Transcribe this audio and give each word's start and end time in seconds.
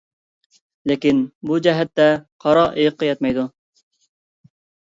لېكىن، 0.91 1.19
بۇ 1.51 1.59
جەھەتتە 1.67 2.07
قارا 2.47 2.65
ئېيىققا 2.71 3.11
يەتمەيدۇ. 3.11 3.47